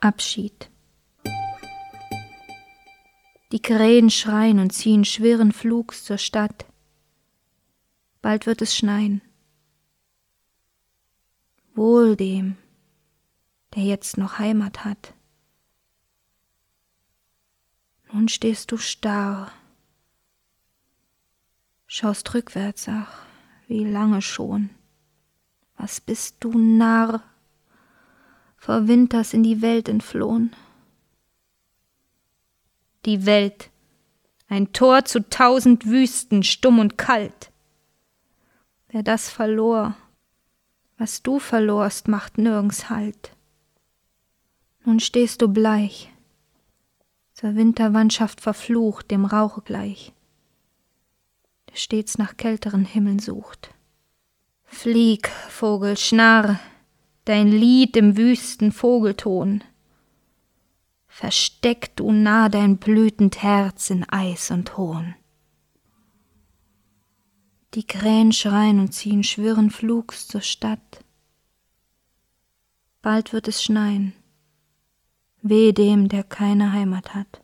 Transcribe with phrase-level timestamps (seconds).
[0.00, 0.70] Abschied.
[3.50, 6.66] Die Krähen schreien und ziehen schweren Flugs zur Stadt.
[8.22, 9.22] Bald wird es schneien.
[11.74, 12.56] Wohl dem,
[13.74, 15.14] der jetzt noch Heimat hat.
[18.12, 19.52] Nun stehst du starr,
[21.86, 23.26] schaust rückwärts, ach,
[23.66, 24.70] wie lange schon.
[25.76, 27.22] Was bist du Narr,
[28.58, 30.54] vor Winters in die Welt entflohen?
[33.06, 33.70] Die Welt,
[34.48, 37.50] ein Tor zu tausend Wüsten, stumm und kalt.
[38.88, 39.96] Wer das verlor,
[40.98, 43.32] was du verlorst, macht nirgends Halt.
[44.84, 46.10] Nun stehst du bleich,
[47.34, 50.12] zur Winterwandschaft verflucht, dem Rauche gleich,
[51.70, 53.74] der stets nach kälteren Himmeln sucht.
[54.64, 56.58] Flieg, Vogel, schnarr,
[57.28, 59.62] dein Lied im wüsten Vogelton.
[61.06, 65.14] Versteck du nah dein blütend Herz in Eis und Hohn.
[67.74, 71.04] Die Krähen schreien und ziehen schwirren Flugs zur Stadt.
[73.02, 74.14] Bald wird es schneien,
[75.42, 77.42] weh dem, der keine Heimat hat.